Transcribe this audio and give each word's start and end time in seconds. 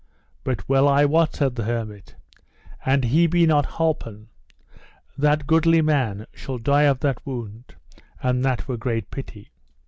But 0.43 0.67
well 0.67 0.87
I 0.87 1.05
wot, 1.05 1.35
said 1.35 1.53
the 1.53 1.65
hermit, 1.65 2.15
and 2.83 3.03
he 3.03 3.27
be 3.27 3.45
not 3.45 3.67
holpen, 3.77 4.29
that 5.15 5.45
goodly 5.45 5.83
man 5.83 6.25
shall 6.33 6.57
die 6.57 6.87
of 6.89 7.01
that 7.01 7.23
wound, 7.23 7.75
and 8.19 8.43
that 8.43 8.67
were 8.67 8.77
great 8.77 9.11
pity. 9.11 9.51